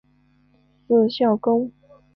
[0.87, 1.71] 字孝公。